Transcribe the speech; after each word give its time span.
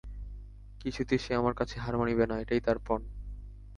কিছুতেই 0.81 1.19
সে 1.19 1.31
আমার 1.35 1.53
কাছে 1.53 1.75
হার 1.79 1.95
মানিবে 1.97 2.25
না, 2.27 2.35
এই 2.45 2.61
তার 2.61 2.77
পণ। 2.87 3.01